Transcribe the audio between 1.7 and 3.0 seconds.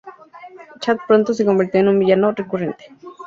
en un villano recurrente.